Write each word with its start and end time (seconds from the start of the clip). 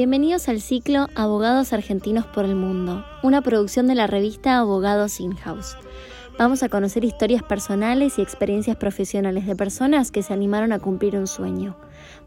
Bienvenidos 0.00 0.48
al 0.48 0.62
ciclo 0.62 1.08
Abogados 1.14 1.74
Argentinos 1.74 2.24
por 2.24 2.46
el 2.46 2.56
Mundo, 2.56 3.04
una 3.22 3.42
producción 3.42 3.86
de 3.86 3.94
la 3.94 4.06
revista 4.06 4.56
Abogados 4.56 5.20
In-House. 5.20 5.76
Vamos 6.38 6.62
a 6.62 6.70
conocer 6.70 7.04
historias 7.04 7.42
personales 7.42 8.18
y 8.18 8.22
experiencias 8.22 8.78
profesionales 8.78 9.46
de 9.46 9.54
personas 9.56 10.10
que 10.10 10.22
se 10.22 10.32
animaron 10.32 10.72
a 10.72 10.78
cumplir 10.78 11.18
un 11.18 11.26
sueño. 11.26 11.76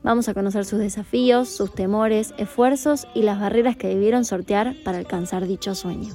Vamos 0.03 0.29
a 0.29 0.35
conocer 0.35 0.65
sus 0.65 0.77
desafíos, 0.77 1.49
sus 1.49 1.73
temores, 1.73 2.35
esfuerzos 2.37 3.07
y 3.15 3.23
las 3.23 3.39
barreras 3.39 3.75
que 3.75 3.87
debieron 3.87 4.23
sortear 4.23 4.75
para 4.85 4.99
alcanzar 4.99 5.47
dicho 5.47 5.73
sueño. 5.73 6.13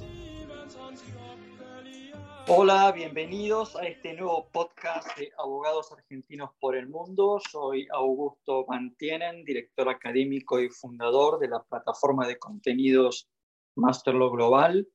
Hola, 2.51 2.91
bienvenidos 2.93 3.77
a 3.77 3.87
este 3.87 4.15
nuevo 4.15 4.49
podcast 4.51 5.19
de 5.19 5.31
Abogados 5.37 5.93
Argentinos 5.93 6.51
por 6.59 6.77
el 6.77 6.89
Mundo. 6.89 7.39
Soy 7.53 7.87
Augusto 7.93 8.65
Mantienen, 8.67 9.45
director 9.45 9.87
académico 9.91 10.59
y 10.59 10.71
fundador 10.71 11.39
de 11.41 11.49
la 11.49 11.63
plataforma 11.63 12.27
de 12.27 12.39
contenidos 12.39 13.29
Masterlo 13.75 14.31
Global. 14.31 14.89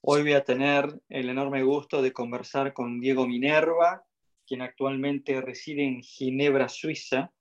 Hoy 0.00 0.22
voy 0.22 0.32
a 0.32 0.44
tener 0.44 0.98
el 1.10 1.28
enorme 1.28 1.62
gusto 1.62 2.00
de 2.00 2.14
conversar 2.14 2.72
con 2.72 2.98
Diego 3.00 3.26
Minerva, 3.26 4.06
quien 4.46 4.62
actualmente 4.62 5.42
reside 5.42 5.84
en 5.84 6.02
Ginebra, 6.02 6.70
Suiza. 6.70 7.34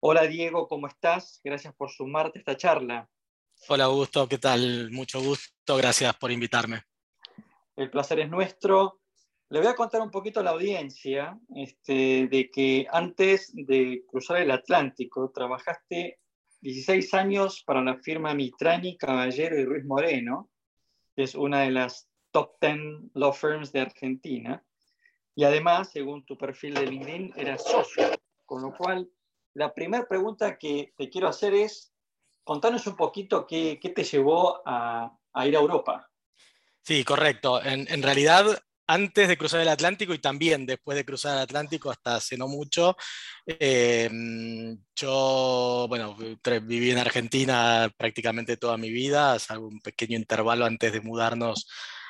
Hola 0.00 0.24
Diego, 0.26 0.66
¿cómo 0.66 0.88
estás? 0.88 1.40
Gracias 1.44 1.72
por 1.76 1.90
sumarte 1.90 2.38
a 2.38 2.40
esta 2.40 2.56
charla. 2.56 3.08
Hola 3.68 3.84
Augusto, 3.84 4.28
¿qué 4.28 4.38
tal? 4.38 4.90
Mucho 4.90 5.20
gusto, 5.22 5.76
gracias 5.76 6.16
por 6.16 6.32
invitarme 6.32 6.87
el 7.78 7.90
placer 7.90 8.18
es 8.18 8.28
nuestro. 8.28 9.00
Le 9.50 9.60
voy 9.60 9.68
a 9.68 9.76
contar 9.76 10.02
un 10.02 10.10
poquito 10.10 10.40
a 10.40 10.42
la 10.42 10.50
audiencia 10.50 11.38
este, 11.54 12.26
de 12.26 12.50
que 12.50 12.86
antes 12.90 13.52
de 13.54 14.04
cruzar 14.06 14.38
el 14.38 14.50
Atlántico 14.50 15.30
trabajaste 15.30 16.18
16 16.60 17.14
años 17.14 17.62
para 17.64 17.80
la 17.80 17.96
firma 17.96 18.34
Mitrani, 18.34 18.96
Caballero 18.96 19.58
y 19.58 19.64
Ruiz 19.64 19.84
Moreno, 19.84 20.50
que 21.14 21.22
es 21.22 21.36
una 21.36 21.60
de 21.60 21.70
las 21.70 22.08
top 22.32 22.56
10 22.60 23.12
law 23.14 23.32
firms 23.32 23.70
de 23.70 23.80
Argentina. 23.80 24.62
Y 25.36 25.44
además, 25.44 25.92
según 25.92 26.26
tu 26.26 26.36
perfil 26.36 26.74
de 26.74 26.86
LinkedIn, 26.86 27.34
eras 27.36 27.62
socio. 27.62 28.10
Con 28.44 28.62
lo 28.62 28.76
cual, 28.76 29.08
la 29.54 29.72
primera 29.72 30.08
pregunta 30.08 30.58
que 30.58 30.92
te 30.96 31.08
quiero 31.08 31.28
hacer 31.28 31.54
es, 31.54 31.92
contanos 32.42 32.88
un 32.88 32.96
poquito 32.96 33.46
qué, 33.46 33.78
qué 33.80 33.90
te 33.90 34.02
llevó 34.02 34.62
a, 34.66 35.16
a 35.32 35.46
ir 35.46 35.56
a 35.56 35.60
Europa. 35.60 36.10
Sí, 36.88 37.04
correcto. 37.04 37.62
En, 37.62 38.02
realidad, 38.02 38.46
antes 38.86 39.28
de 39.28 39.36
cruzar 39.36 39.60
el 39.60 39.68
Atlántico 39.68 40.14
y 40.14 40.20
también 40.20 40.64
después 40.64 40.96
de 40.96 41.04
cruzar 41.04 41.36
el 41.36 41.42
Atlántico, 41.42 41.90
hasta 41.90 42.14
hace 42.14 42.38
no 42.38 42.48
mucho, 42.48 42.96
em, 43.46 44.74
yo, 44.96 45.84
bueno, 45.86 46.16
viví 46.62 46.90
en 46.90 46.96
Argentina 46.96 47.92
prácticamente 47.94 48.56
toda 48.56 48.78
mi 48.78 48.90
vida, 48.90 49.38
salvo 49.38 49.68
un 49.68 49.80
pequeño 49.82 50.16
intervalo 50.16 50.64
antes 50.64 50.90
de 50.90 51.02
mudarnos 51.02 51.68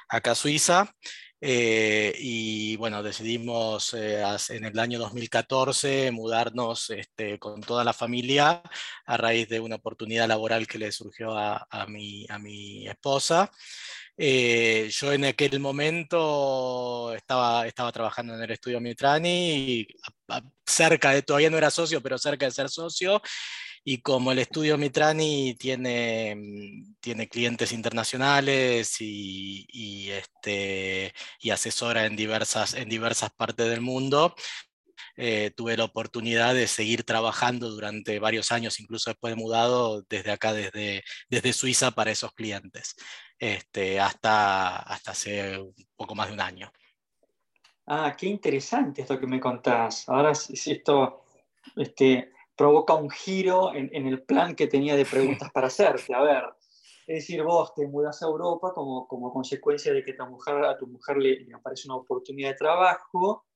acá 0.09 0.31
a 0.31 0.34
Suiza. 0.37 0.95
Eh, 1.41 2.14
y 2.19 2.77
bueno, 2.77 3.03
decidimos 3.03 3.94
eh, 3.94 4.25
en 4.48 4.64
el 4.64 4.78
año 4.78 4.98
2014 4.98 6.11
mudarnos 6.11 6.91
este, 6.91 7.39
con 7.39 7.61
toda 7.61 7.84
la 7.84 7.92
familia 7.92 8.61
a 9.06 9.17
raíz 9.17 9.48
de 9.48 9.61
una 9.61 9.77
oportunidad 9.77 10.27
laboral 10.27 10.66
que 10.66 10.78
le 10.78 10.91
surgió 10.91 11.36
a, 11.36 11.87
mi, 11.88 12.27
a 12.28 12.38
mi 12.38 12.88
esposa. 12.88 13.50
Eh, 14.16 14.88
yo 14.91 15.12
en 15.12 15.27
aquel 15.27 15.60
momento 15.60 17.15
estaba, 17.15 17.69
estaba 17.69 17.93
trabajando 17.93 18.34
en 18.34 18.43
el 18.43 18.50
estudio 18.50 18.81
Mitrani, 18.81 19.87
cerca 20.66 21.12
de, 21.12 21.22
todavía 21.22 21.50
no 21.50 21.59
era 21.59 21.71
socio, 21.71 22.03
pero 22.03 22.19
cerca 22.19 22.47
de 22.47 22.53
ser 22.53 22.69
socio, 22.69 23.22
y 23.91 24.03
como 24.03 24.32
el 24.32 24.38
estudio 24.38 24.76
Mitrani 24.76 25.54
tiene, 25.54 26.37
mm, 26.37 26.97
tiene 27.00 27.26
clientes 27.26 27.72
internacionales 27.72 28.97
y, 29.00 30.10
este, 30.10 31.15
y 31.41 31.49
asesora 31.50 32.04
en 32.04 32.15
diversas, 32.15 32.75
en 32.75 32.91
diversas 32.91 33.31
partes 33.31 33.66
del 33.71 33.81
mundo, 33.81 34.34
eh, 35.16 35.53
tuve 35.56 35.78
la 35.78 35.84
oportunidad 35.84 36.54
de 36.54 36.66
seguir 36.66 37.04
trabajando 37.04 37.71
durante 37.71 38.19
varios 38.19 38.53
años, 38.53 38.78
incluso 38.78 39.09
después 39.09 39.34
de 39.34 39.41
mudado 39.41 40.03
desde 40.03 40.32
acá, 40.32 40.53
desde, 40.53 41.03
desde 41.31 41.54
Suiza 41.54 41.91
para 41.93 42.10
esos 42.10 42.34
clientes, 42.34 42.94
este, 43.38 44.00
hasta, 44.00 44.81
hasta 44.81 45.12
hace 45.12 45.59
un 45.60 45.75
poco 45.97 46.15
más 46.15 46.28
de 46.28 46.34
un 46.34 46.43
año. 46.43 46.71
Ah, 47.87 48.15
qué 48.19 48.27
interesante 48.27 49.00
esto 49.00 49.19
que 49.19 49.27
me 49.27 49.41
contás. 49.41 50.06
Ahora 50.10 50.34
si 50.34 50.72
esto 50.72 51.25
este, 51.75 52.32
provoca 52.59 52.95
un 52.95 53.09
giro 53.09 53.73
en, 53.73 54.07
el 54.07 54.23
plan 54.25 54.57
que 54.57 54.67
tenía 54.67 54.97
de 54.97 55.07
preguntas 55.07 55.49
para 55.53 55.69
hacerte. 55.69 56.13
A 56.13 56.21
ver, 56.21 56.43
es 57.07 57.21
decir, 57.21 57.43
vos 57.45 57.73
te 57.73 57.87
mudas 57.87 58.21
a 58.21 58.27
Europa 58.27 58.73
como, 58.75 59.07
como 59.07 59.33
consecuencia 59.33 59.93
de 59.95 60.05
que 60.05 60.11
a 60.11 60.77
tu 60.77 60.89
mujer 60.89 61.17
le, 61.19 61.41
le 61.41 61.55
aparece 61.55 61.87
una 61.87 61.97
oportunidad 61.97 62.51
de 62.51 62.57
trabajo 62.57 63.47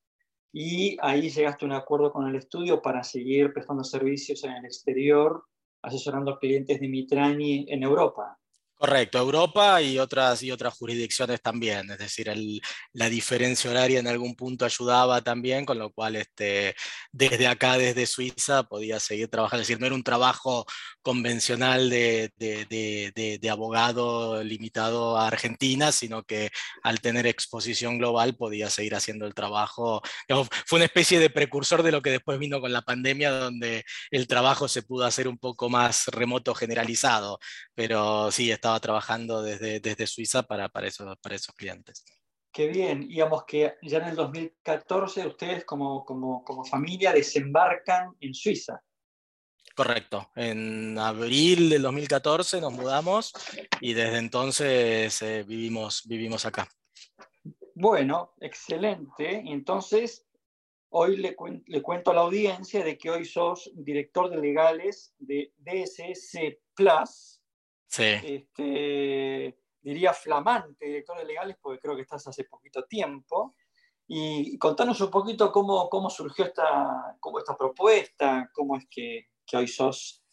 y 0.52 0.96
ahí 1.00 1.30
llegaste 1.30 1.64
a 1.64 1.68
un 1.68 1.74
acuerdo 1.74 2.12
con 2.12 2.28
el 2.28 2.36
estudio 2.36 2.80
para 2.80 3.02
seguir 3.02 3.52
prestando 3.52 3.82
servicios 3.82 4.44
en 4.44 4.52
el 4.52 4.64
exterior, 4.64 5.44
asesorando 5.82 6.32
a 6.32 6.38
clientes 6.38 6.78
de 6.78 6.88
Mitrani 6.88 7.66
en 7.68 7.82
Europa. 7.82 8.38
Correcto, 8.82 9.18
Europa 9.18 9.80
y 9.80 10.00
otras, 10.00 10.42
y 10.42 10.50
otras 10.50 10.74
jurisdicciones 10.74 11.40
también, 11.40 11.88
es 11.92 11.98
decir, 11.98 12.32
la 12.92 13.08
diferencia 13.08 13.70
horaria 13.70 14.00
en 14.00 14.08
algún 14.08 14.34
punto 14.34 14.64
ayudaba 14.64 15.20
también, 15.22 15.64
con 15.64 15.78
lo 15.78 15.92
cual 15.92 16.16
este, 16.16 16.74
desde 17.12 17.46
acá, 17.46 17.78
desde 17.78 18.06
Suiza, 18.06 18.64
podía 18.64 18.98
seguir 18.98 19.28
trabajando, 19.28 19.62
es 19.62 19.68
decir, 19.68 19.78
no 19.78 19.86
era 19.86 19.94
un 19.94 20.02
trabajo 20.02 20.66
convencional 21.00 21.90
de, 21.90 22.32
abogado 23.48 24.42
limitado 24.42 25.16
a 25.16 25.28
Argentina, 25.28 25.92
sino 25.92 26.24
que 26.24 26.50
al 26.82 27.00
tener 27.00 27.28
exposición 27.28 27.98
global 27.98 28.34
podía 28.34 28.68
seguir 28.68 28.96
haciendo 28.96 29.26
el 29.26 29.34
trabajo. 29.34 30.02
fue 30.66 30.78
una 30.78 30.86
especie 30.86 31.20
de 31.20 31.30
precursor 31.30 31.84
de 31.84 31.92
lo 31.92 32.02
que 32.02 32.10
después 32.10 32.40
vino 32.40 32.60
con 32.60 32.72
la 32.72 32.82
pandemia, 32.82 33.30
donde 33.30 33.84
el 34.10 34.26
trabajo 34.26 34.66
se 34.66 34.82
pudo 34.82 35.04
hacer 35.04 35.28
un 35.28 35.38
poco 35.38 35.68
más 35.68 36.06
remoto 36.08 36.52
generalizado, 36.52 37.38
pero 37.74 38.30
sí, 38.30 38.50
estaba 38.50 38.78
trabajando 38.80 39.42
desde, 39.42 39.80
desde 39.80 40.06
Suiza 40.06 40.42
para, 40.42 40.68
para, 40.68 40.88
esos, 40.88 41.16
para 41.18 41.34
esos 41.34 41.54
clientes. 41.54 42.04
Qué 42.52 42.66
bien, 42.66 43.08
digamos 43.08 43.44
que 43.44 43.76
ya 43.82 43.98
en 43.98 44.08
el 44.08 44.16
2014 44.16 45.26
ustedes 45.26 45.64
como, 45.64 46.04
como, 46.04 46.44
como 46.44 46.64
familia 46.64 47.12
desembarcan 47.12 48.14
en 48.20 48.34
Suiza. 48.34 48.82
Correcto, 49.74 50.30
en 50.36 50.98
abril 50.98 51.70
del 51.70 51.80
2014 51.80 52.60
nos 52.60 52.74
mudamos 52.74 53.32
y 53.80 53.94
desde 53.94 54.18
entonces 54.18 55.22
eh, 55.22 55.44
vivimos, 55.44 56.02
vivimos 56.06 56.44
acá. 56.44 56.68
Bueno, 57.74 58.34
excelente. 58.38 59.42
Entonces, 59.46 60.26
hoy 60.90 61.16
le, 61.16 61.34
le, 61.66 61.82
cuento 61.82 62.10
a 62.10 62.14
la 62.14 62.20
audiencia 62.20 62.84
de 62.84 62.98
que 62.98 63.10
hoy 63.10 63.24
sos 63.24 63.70
director 63.74 64.28
de 64.28 64.36
legales 64.36 65.14
de 65.18 65.54
DSS 65.56 66.38
Plus, 66.74 67.41
Sí. 67.92 68.04
Este, 68.04 69.58
diría 69.82 70.14
flamante 70.14 70.86
director 70.86 71.18
de 71.18 71.26
legales, 71.26 71.56
porque 71.60 71.78
creo 71.78 71.94
que 71.94 72.02
estás 72.02 72.26
hace 72.26 72.44
poquito 72.44 72.84
tiempo. 72.84 73.54
Y 74.08 74.56
contanos 74.58 75.00
un 75.02 75.10
poquito 75.10 75.52
cómo, 75.52 75.88
cómo 75.90 76.08
surgió 76.08 76.46
esta, 76.46 77.16
cómo 77.20 77.38
esta 77.38 77.56
propuesta, 77.56 78.50
cómo 78.54 78.76
es 78.78 78.86
que, 78.90 79.28
que, 79.46 79.56
hoy 79.58 79.68
sos 79.68 80.24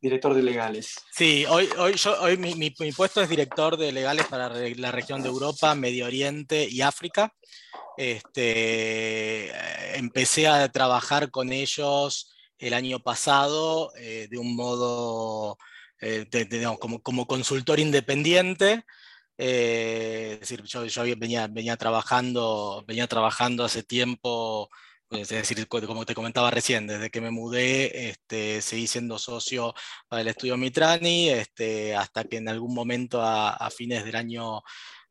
director 0.00 0.34
de 0.34 0.42
legales. 0.42 0.96
Sí, 1.10 1.44
hoy, 1.48 1.68
hoy, 1.78 1.94
yo, 1.94 2.22
hoy 2.22 2.36
mi, 2.36 2.54
mi, 2.54 2.74
mi, 2.78 2.92
puesto 2.92 3.22
es 3.22 3.28
director 3.28 3.76
de 3.78 3.90
legales 3.90 4.26
para 4.26 4.50
la 4.50 4.92
región 4.92 5.22
de 5.22 5.28
Europa, 5.28 5.74
Medio 5.74 6.06
Oriente 6.06 6.68
y 6.68 6.82
África. 6.82 7.34
Este, 7.96 9.50
empecé 9.98 10.46
a 10.46 10.70
trabajar 10.70 11.30
con 11.30 11.52
ellos 11.52 12.34
el 12.58 12.74
año 12.74 13.00
pasado 13.00 13.92
eh, 13.96 14.28
de 14.30 14.38
un 14.38 14.54
modo 14.54 15.58
eh, 16.00 16.26
como, 16.78 17.02
como, 17.02 17.26
consultor 17.26 17.80
independiente. 17.80 18.84
Eh, 19.36 20.38
decir, 20.40 20.62
yo, 20.64 20.84
yo, 20.84 21.02
venía, 21.16 21.46
venía, 21.46 21.76
trabajando, 21.76 22.84
venía 22.86 23.06
trabajando 23.06 23.64
hace 23.64 23.82
tiempo, 23.84 24.68
pues, 25.08 25.30
es 25.32 25.48
decir, 25.48 25.68
como 25.68 26.04
te 26.04 26.14
comentaba 26.14 26.50
recién, 26.50 26.86
desde 26.86 27.10
que 27.10 27.20
me 27.20 27.30
mudé, 27.30 28.10
este, 28.10 28.60
seguí 28.62 28.86
siendo 28.86 29.18
socio 29.18 29.74
del 30.10 30.28
estudio 30.28 30.56
Mitrani, 30.56 31.30
este, 31.30 31.94
hasta 31.94 32.24
que 32.24 32.38
en 32.38 32.48
algún 32.48 32.74
momento 32.74 33.22
a, 33.22 33.50
a 33.50 33.70
fines 33.70 34.04
del 34.04 34.16
año 34.16 34.62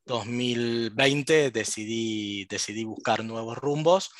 2020 0.07 1.51
decidí, 1.51 2.45
decidí 2.45 2.83
buscar 2.83 3.23
nuevos 3.23 3.57
rumbos. 3.57 4.11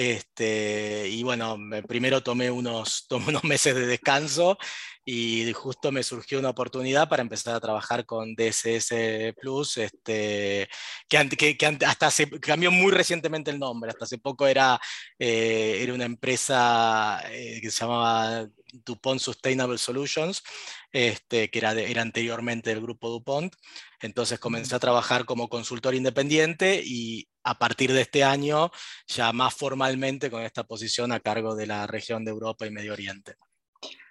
Este, 0.00 1.08
y 1.08 1.24
bueno, 1.24 1.58
primero 1.88 2.22
tomé 2.22 2.52
unos, 2.52 3.06
tomé 3.08 3.30
unos 3.30 3.42
meses 3.42 3.74
de 3.74 3.84
descanso 3.84 4.56
y 5.04 5.52
justo 5.52 5.90
me 5.90 6.04
surgió 6.04 6.38
una 6.38 6.50
oportunidad 6.50 7.08
para 7.08 7.22
empezar 7.22 7.56
a 7.56 7.60
trabajar 7.60 8.06
con 8.06 8.36
DSS 8.36 9.34
Plus, 9.40 9.76
este, 9.78 10.68
que, 11.08 11.76
hasta 11.84 12.10
cambió 12.40 12.70
muy 12.70 12.92
recientemente 12.92 13.50
el 13.50 13.58
nombre, 13.58 13.90
hasta 13.90 14.04
hace 14.04 14.18
poco 14.18 14.46
era, 14.46 14.78
eh, 15.18 15.80
era 15.82 15.94
una 15.94 16.04
empresa 16.04 17.20
eh, 17.32 17.58
que 17.60 17.70
se 17.72 17.80
llamaba 17.80 18.46
DuPont 18.72 19.18
Sustainable 19.18 19.78
Solutions, 19.78 20.44
este, 20.92 21.50
que 21.50 21.58
era, 21.58 21.72
era 21.72 22.02
anteriormente 22.02 22.70
del 22.70 22.82
grupo 22.82 23.08
DuPont. 23.10 23.52
Entonces 24.00 24.38
comencé 24.38 24.74
a 24.74 24.78
trabajar 24.78 25.24
como 25.24 25.48
consultor 25.48 25.94
independiente 25.94 26.82
y 26.84 27.28
a 27.42 27.58
partir 27.58 27.92
de 27.92 28.02
este 28.02 28.24
año 28.24 28.70
ya 29.06 29.32
más 29.32 29.54
formalmente 29.54 30.30
con 30.30 30.42
esta 30.42 30.64
posición 30.64 31.12
a 31.12 31.20
cargo 31.20 31.54
de 31.54 31.66
la 31.66 31.86
región 31.86 32.24
de 32.24 32.30
Europa 32.30 32.66
y 32.66 32.70
Medio 32.70 32.92
Oriente. 32.92 33.36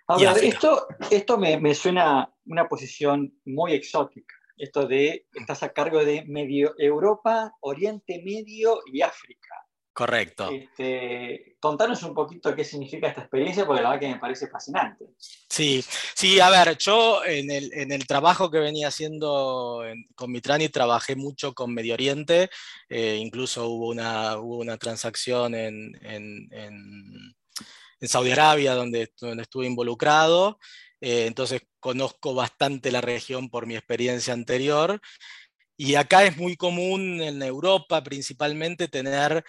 A 0.07 0.17
ver, 0.17 0.43
esto, 0.43 0.87
esto 1.11 1.37
me, 1.37 1.59
me 1.59 1.75
suena 1.75 2.33
una 2.45 2.67
posición 2.67 3.33
muy 3.45 3.73
exótica 3.73 4.37
esto 4.57 4.87
de 4.87 5.27
estás 5.33 5.63
a 5.63 5.69
cargo 5.69 6.03
de 6.03 6.25
medio 6.25 6.73
Europa, 6.77 7.53
Oriente 7.61 8.21
Medio 8.23 8.81
y 8.91 9.01
África. 9.01 9.66
Correcto. 9.97 10.51
Este, 10.51 11.57
contanos 11.59 12.03
un 12.03 12.13
poquito 12.13 12.53
qué 12.55 12.63
significa 12.63 13.07
esta 13.07 13.21
experiencia, 13.21 13.65
porque 13.65 13.81
la 13.81 13.89
verdad 13.89 14.01
que 14.01 14.13
me 14.13 14.19
parece 14.19 14.47
fascinante. 14.47 15.05
Sí, 15.49 15.83
sí, 16.13 16.39
a 16.39 16.51
ver, 16.51 16.77
yo 16.77 17.25
en 17.25 17.49
el, 17.49 17.73
en 17.73 17.91
el 17.91 18.05
trabajo 18.05 18.51
que 18.51 18.59
venía 18.59 18.89
haciendo 18.89 19.83
con 20.13 20.31
Mitrani 20.31 20.69
trabajé 20.69 21.15
mucho 21.15 21.55
con 21.55 21.73
Medio 21.73 21.95
Oriente, 21.95 22.51
eh, 22.89 23.17
incluso 23.19 23.69
hubo 23.69 23.87
una, 23.87 24.37
hubo 24.37 24.57
una 24.57 24.77
transacción 24.77 25.55
en, 25.55 25.97
en, 26.03 26.47
en, 26.51 27.35
en 27.99 28.07
Saudi 28.07 28.29
Arabia 28.29 28.75
donde, 28.75 29.11
donde 29.19 29.41
estuve 29.41 29.65
involucrado. 29.65 30.59
Eh, 31.01 31.25
entonces 31.25 31.63
conozco 31.79 32.35
bastante 32.35 32.91
la 32.91 33.01
región 33.01 33.49
por 33.49 33.65
mi 33.65 33.75
experiencia 33.75 34.31
anterior. 34.31 35.01
Y 35.79 35.93
acá 35.93 36.23
es 36.23 36.37
muy 36.37 36.55
común 36.55 37.21
en 37.21 37.41
Europa 37.41 38.03
principalmente 38.03 38.87
tener 38.87 39.43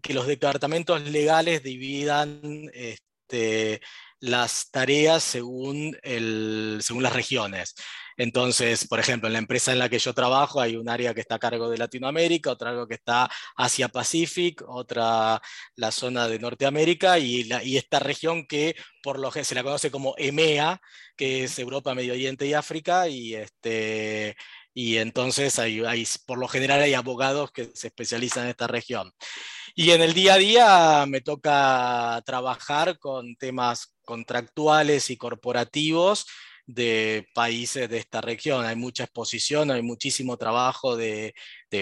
que 0.00 0.14
los 0.14 0.26
departamentos 0.26 1.02
legales 1.02 1.62
dividan 1.62 2.70
este, 2.72 3.80
las 4.20 4.70
tareas 4.70 5.22
según, 5.22 5.96
el, 6.02 6.78
según 6.82 7.02
las 7.02 7.12
regiones. 7.12 7.74
Entonces, 8.16 8.86
por 8.86 9.00
ejemplo, 9.00 9.26
en 9.26 9.32
la 9.32 9.38
empresa 9.38 9.72
en 9.72 9.78
la 9.78 9.88
que 9.88 9.98
yo 9.98 10.14
trabajo 10.14 10.60
hay 10.60 10.76
un 10.76 10.88
área 10.88 11.14
que 11.14 11.20
está 11.20 11.36
a 11.36 11.38
cargo 11.38 11.68
de 11.68 11.78
Latinoamérica, 11.78 12.50
otra 12.50 12.70
algo 12.70 12.86
que 12.86 12.94
está 12.94 13.30
Asia 13.56 13.88
Pacific, 13.88 14.62
otra 14.66 15.40
la 15.76 15.90
zona 15.90 16.28
de 16.28 16.38
Norteamérica 16.38 17.18
y, 17.18 17.50
esta 17.76 17.98
región 17.98 18.46
que 18.46 18.76
por 19.02 19.18
lo 19.18 19.30
que 19.30 19.44
se 19.44 19.54
la 19.54 19.62
conoce 19.62 19.90
como 19.90 20.14
EMEA, 20.18 20.80
que 21.16 21.44
es 21.44 21.58
Europa, 21.58 21.94
Medio 21.94 22.12
Oriente 22.12 22.46
y 22.46 22.54
África, 22.54 23.08
y 23.08 23.34
este 23.34 24.36
y 24.74 24.98
entonces 24.98 25.58
hay, 25.58 25.82
por 26.26 26.38
lo 26.38 26.48
general 26.48 26.80
hay 26.80 26.94
abogados 26.94 27.50
que 27.52 27.70
se 27.74 27.88
especializan 27.88 28.44
en 28.44 28.50
esta 28.50 28.66
región. 28.66 29.12
Y 29.74 29.90
en 29.90 30.02
el 30.02 30.14
día 30.14 30.34
a 30.34 30.38
día 30.38 31.06
me 31.06 31.20
toca 31.20 32.22
trabajar 32.26 32.98
con 32.98 33.36
temas 33.36 33.94
contractuales 34.04 35.10
y 35.10 35.16
corporativos 35.16 36.26
de 36.66 37.28
países 37.34 37.88
de 37.88 37.98
esta 37.98 38.20
región. 38.20 38.64
Hay 38.64 38.76
mucha 38.76 39.04
exposición, 39.04 39.70
hay 39.70 39.82
muchísimo 39.82 40.36
trabajo 40.36 40.96
de, 40.96 41.34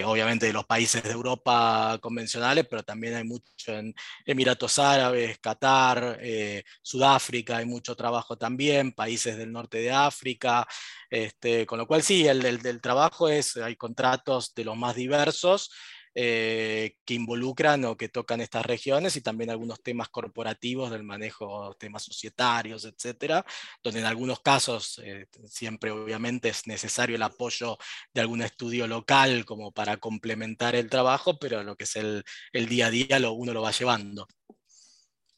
obviamente, 0.05 0.47
de 0.47 0.53
los 0.53 0.65
países 0.65 1.03
de 1.03 1.11
Europa 1.11 1.97
convencionales, 2.01 2.65
pero 2.69 2.83
también 2.83 3.15
hay 3.15 3.23
mucho 3.23 3.43
en 3.67 3.93
Emiratos 4.25 4.79
Árabes, 4.79 5.39
Qatar, 5.39 6.17
eh, 6.21 6.63
Sudáfrica, 6.81 7.57
hay 7.57 7.65
mucho 7.65 7.95
trabajo 7.95 8.37
también, 8.37 8.93
países 8.93 9.37
del 9.37 9.51
norte 9.51 9.79
de 9.79 9.91
África, 9.91 10.67
este, 11.09 11.65
con 11.65 11.77
lo 11.77 11.87
cual 11.87 12.01
sí, 12.03 12.27
el, 12.27 12.61
del 12.61 12.81
trabajo 12.81 13.29
es, 13.29 13.57
hay 13.57 13.75
contratos 13.75 14.53
de 14.55 14.65
los 14.65 14.77
más 14.77 14.95
diversos. 14.95 15.71
Eh, 16.13 16.97
que 17.05 17.13
involucran 17.13 17.85
o 17.85 17.95
que 17.95 18.09
tocan 18.09 18.41
estas 18.41 18.65
regiones 18.65 19.15
y 19.15 19.21
también 19.21 19.49
algunos 19.49 19.81
temas 19.81 20.09
corporativos 20.09 20.91
del 20.91 21.03
manejo, 21.03 21.73
temas 21.79 22.03
societarios, 22.03 22.83
etcétera, 22.83 23.45
donde 23.81 24.01
en 24.01 24.05
algunos 24.05 24.41
casos 24.41 24.99
eh, 25.05 25.27
siempre 25.45 25.89
obviamente 25.89 26.49
es 26.49 26.67
necesario 26.67 27.15
el 27.15 27.23
apoyo 27.23 27.77
de 28.13 28.19
algún 28.19 28.41
estudio 28.41 28.87
local 28.87 29.45
como 29.45 29.71
para 29.71 29.95
complementar 29.97 30.75
el 30.75 30.89
trabajo, 30.89 31.39
pero 31.39 31.63
lo 31.63 31.77
que 31.77 31.85
es 31.85 31.95
el, 31.95 32.25
el 32.51 32.67
día 32.67 32.87
a 32.87 32.91
día 32.91 33.17
lo, 33.17 33.31
uno 33.31 33.53
lo 33.53 33.61
va 33.61 33.71
llevando. 33.71 34.27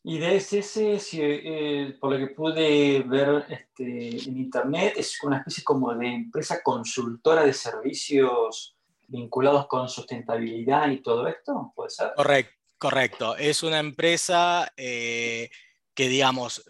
Y 0.05 0.17
de 0.17 0.35
ese, 0.35 0.61
eh, 1.13 1.97
por 1.99 2.11
lo 2.11 2.17
que 2.17 2.33
pude 2.33 3.03
ver 3.03 3.45
este, 3.47 4.27
en 4.27 4.37
internet, 4.37 4.95
es 4.97 5.23
una 5.23 5.37
especie 5.37 5.63
como 5.63 5.93
de 5.93 6.07
empresa 6.07 6.61
consultora 6.63 7.45
de 7.45 7.53
servicios 7.53 8.72
vinculados 9.07 9.67
con 9.67 9.89
sustentabilidad 9.89 10.89
y 10.89 11.01
todo 11.01 11.27
esto, 11.27 11.71
¿puede 11.75 11.89
ser? 11.89 12.11
Correcto, 12.15 12.53
correcto. 12.77 13.35
Es 13.37 13.63
una 13.63 13.79
empresa 13.79 14.71
eh, 14.77 15.49
que, 15.93 16.07
digamos, 16.09 16.63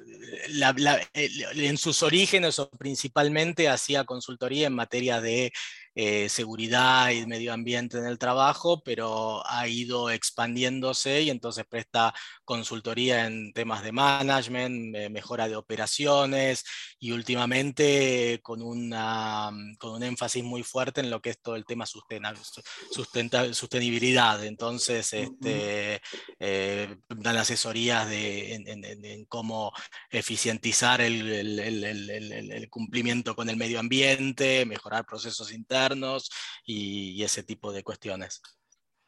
en 1.14 1.78
sus 1.78 2.04
orígenes 2.04 2.60
o 2.60 2.70
principalmente 2.70 3.70
hacía 3.70 4.04
consultoría 4.04 4.68
en 4.68 4.74
materia 4.74 5.22
de 5.22 5.52
eh, 5.96 6.28
seguridad 6.28 7.12
y 7.12 7.28
medio 7.28 7.54
ambiente 7.54 8.00
en 8.00 8.06
el 8.06 8.18
trabajo, 8.18 8.82
pero 8.84 9.46
ha 9.46 9.68
ido 9.68 10.10
expandiéndose 10.10 11.22
y 11.22 11.30
entonces 11.30 11.66
presta 11.70 12.16
consultoría 12.46 13.28
en 13.28 13.54
temas 13.54 13.84
de 13.84 13.92
management, 13.92 15.12
mejora 15.12 15.48
de 15.48 15.56
operaciones 15.56 16.64
y 17.00 17.12
últimamente 17.12 18.40
con, 18.42 18.64
una, 18.64 19.52
con 19.78 19.92
un 19.92 20.02
énfasis 20.02 20.44
muy 20.44 20.64
fuerte 20.64 21.02
en 21.02 21.12
lo 21.12 21.22
que 21.22 21.30
es 21.30 21.40
todo 21.40 21.56
el 21.56 21.66
tema 21.66 21.86
sustentabilidad. 21.86 24.44
Entonces, 24.46 25.14
este, 25.14 26.02
eh, 26.40 26.96
dan 27.08 27.38
asesorías 27.38 28.10
de, 28.10 28.56
en, 28.56 29.26
cómo 29.26 29.72
eficientizar 30.10 31.02
el, 31.02 31.32
el, 31.32 31.60
el 32.10 32.70
cumplimiento 32.72 33.36
con 33.36 33.48
el 33.50 33.58
medio 33.58 33.80
ambiente, 33.80 34.66
mejorar 34.66 35.06
procesos 35.06 35.52
internos 35.52 35.83
y, 36.66 37.24
ese 37.24 37.44
tipo 37.44 37.72
de 37.72 37.84
cuestiones. 37.84 38.42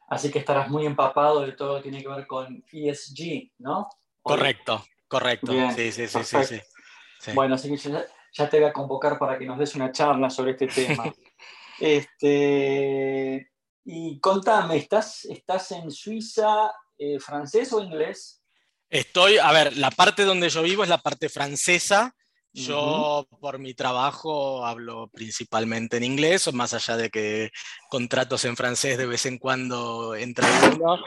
Así 0.07 0.31
que 0.31 0.39
estarás 0.39 0.69
muy 0.69 0.85
empapado 0.85 1.41
de 1.41 1.53
todo 1.53 1.69
lo 1.69 1.75
que 1.77 1.89
tiene 1.89 2.01
que 2.01 2.09
ver 2.09 2.27
con 2.27 2.63
ESG, 2.71 3.51
¿no? 3.59 3.89
Correcto, 4.21 4.85
correcto. 5.07 5.51
sí, 5.75 5.91
sí, 5.91 6.07
sí, 6.07 6.23
sí, 6.23 7.31
Bueno, 7.33 7.55
así 7.55 7.69
que 7.69 7.77
ya, 7.77 8.49
te 8.49 8.59
voy 8.59 8.69
a 8.69 8.73
convocar 8.73 9.17
para 9.17 9.37
que 9.37 9.45
nos 9.45 9.57
des 9.57 9.75
una 9.75 9.91
charla 9.91 10.29
sobre 10.29 10.51
este 10.51 10.67
tema. 10.67 11.11
este, 11.79 13.51
y 13.83 14.19
contame, 14.19 14.77
¿estás, 14.77 15.25
estás 15.25 15.71
en 15.71 15.91
Suiza 15.91 16.71
eh, 16.97 17.19
francés 17.19 17.73
o 17.73 17.81
inglés? 17.81 18.43
Estoy, 18.89 19.37
a 19.37 19.51
ver, 19.51 19.75
la 19.77 19.91
parte 19.91 20.23
donde 20.23 20.49
yo 20.49 20.61
vivo 20.61 20.83
es 20.83 20.89
la 20.89 20.99
parte 20.99 21.29
francesa, 21.29 22.15
yo 22.55 23.27
por 23.41 23.59
mi 23.59 23.73
trabajo 23.73 24.65
hablo 24.65 25.09
principalmente 25.13 25.97
en 25.97 26.05
inglés, 26.05 26.51
más 26.53 26.73
allá 26.73 26.95
de 26.95 27.09
que 27.09 27.51
contratos 27.89 28.45
en 28.45 28.55
francés 28.55 28.97
de 28.97 29.05
vez 29.05 29.25
en 29.25 29.37
cuando 29.37 30.15
entra 30.15 30.47
uno. 30.73 30.99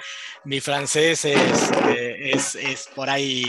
Mi 0.45 0.61
francés 0.61 1.25
es, 1.25 1.71
eh, 1.88 2.33
es, 2.35 2.55
es 2.55 2.88
por 2.95 3.09
ahí 3.09 3.45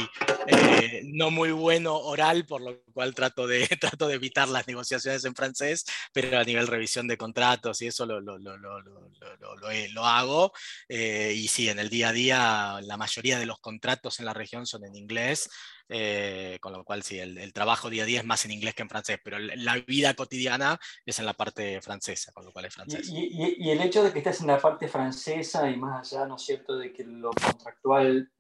eh, 0.48 1.02
no 1.06 1.30
muy 1.30 1.52
bueno 1.52 1.98
oral, 1.98 2.46
por 2.46 2.62
lo 2.62 2.82
cual 2.94 3.14
trato 3.14 3.46
de, 3.46 3.68
trato 3.82 4.08
de 4.08 4.16
evitar 4.16 4.48
las 4.48 4.68
negociaciones 4.68 5.26
en 5.26 5.36
francés, 5.36 5.86
pero 6.14 6.40
a 6.40 6.44
nivel 6.44 6.68
revisión 6.68 7.08
de 7.08 7.18
contratos 7.18 7.82
y 7.82 7.88
eso 7.88 8.06
lo, 8.06 8.22
lo, 8.22 8.38
lo, 8.38 8.58
lo 8.58 10.06
hago. 10.06 10.54
Eh, 10.88 11.34
y 11.36 11.48
sí, 11.48 11.70
en 11.70 11.80
el 11.80 11.90
día 11.90 12.10
a 12.10 12.14
día 12.14 12.80
la 12.82 12.98
mayoría 12.98 13.40
de 13.40 13.46
los 13.46 13.60
contratos 13.60 14.20
en 14.20 14.26
la 14.26 14.34
región 14.34 14.66
son 14.66 14.86
en 14.86 14.96
inglés. 14.96 15.50
Eh, 15.92 16.60
con 16.62 16.72
lo 16.72 16.84
cual 16.84 17.02
sí, 17.02 17.18
el, 17.20 17.52
trabajo 17.52 17.90
día 17.90 18.04
a 18.04 18.06
día 18.06 18.20
es 18.20 18.26
más 18.26 18.46
en 18.46 18.52
inglés 18.52 18.76
que 18.76 18.84
en 18.84 18.90
francés, 18.90 19.20
pero 19.24 19.40
la 19.40 19.76
vida 19.88 20.14
cotidiana 20.14 20.80
es 21.04 21.18
en 21.18 21.26
la 21.26 21.34
parte 21.34 21.82
francesa, 21.82 22.32
con 22.32 22.46
lo 22.46 22.52
cual 22.52 22.66
es 22.66 22.76
francés. 22.76 23.10
Y, 23.12 23.70
el 23.72 23.82
hecho 23.82 24.04
de 24.04 24.14
que 24.14 24.20
estés 24.20 24.42
en 24.42 24.48
la 24.48 24.60
parte 24.60 24.88
francesa 24.88 25.70
y 25.70 25.78
más 25.78 26.14
allá, 26.14 26.28
¿no 26.28 26.36
es 26.36 26.44
cierto?, 26.44 26.78
de 26.78 26.94
que 26.94 27.04
lo 27.04 27.32
contractual, 27.32 28.32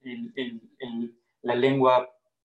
la 1.41 1.55
lengua 1.55 2.07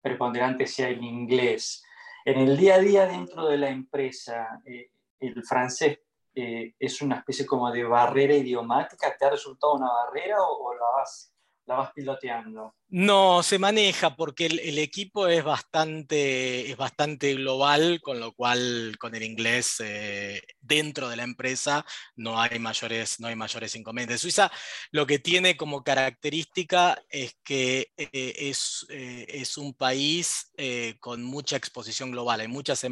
preponderante 0.03 0.67
sea 0.67 0.89
el 0.89 1.03
inglés. 1.03 1.83
En 2.27 2.39
el 2.39 2.57
día 2.59 2.75
a 2.75 2.81
día 2.81 3.07
dentro 3.07 3.47
de 3.47 3.57
la 3.57 3.71
empresa, 3.71 4.61
eh, 4.67 4.91
el 5.21 5.43
francés 5.43 6.01
eh, 6.35 6.75
es 6.79 7.01
una 7.01 7.17
especie 7.17 7.47
como 7.47 7.71
de 7.71 7.85
barrera 7.85 8.35
idiomática. 8.35 9.17
¿Te 9.17 9.25
ha 9.25 9.31
resultado 9.31 9.75
una 9.75 9.91
barrera 9.91 10.43
o, 10.43 10.69
o 10.69 10.75
la 10.75 10.87
vas 10.97 11.33
la 11.67 11.77
vas 11.77 11.93
piloteando? 11.93 12.75
No, 12.95 13.43
se 13.43 13.59
maneja 13.59 14.17
porque 14.17 14.45
el, 14.45 14.79
equipo 14.79 15.27
es 15.27 15.43
bastante, 15.43 16.71
es 16.71 16.77
bastante 16.77 17.33
global, 17.33 18.01
con 18.03 18.21
lo 18.21 18.33
cual 18.33 18.97
con 18.99 19.15
el 19.15 19.23
inglés 19.23 19.77
eh, 19.81 20.43
dentro 20.61 21.09
de 21.09 21.17
la 21.17 21.23
empresa 21.23 21.87
no 22.17 22.39
hay, 22.39 22.59
mayores, 22.59 23.19
no 23.19 23.29
hay 23.29 23.37
mayores 23.37 23.75
inconvenientes. 23.77 24.21
Suiza 24.21 24.53
lo 24.91 25.07
que 25.07 25.19
tiene 25.19 25.57
como 25.57 25.83
característica 25.83 27.03
es 27.09 27.35
que 27.43 27.93
eh, 27.97 28.35
es, 28.37 28.85
eh, 28.91 29.25
es, 29.27 29.57
un 29.57 29.73
país 29.73 30.53
con 31.01 31.23
mucha 31.23 31.57
exposición 31.57 32.11
global. 32.11 32.41
Hay 32.41 32.49
muchas 32.49 32.85